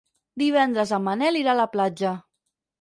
Divendres 0.43 0.95
en 0.97 1.05
Manel 1.09 1.39
irà 1.43 1.55
a 1.55 1.57
la 1.63 1.69
platja. 1.77 2.19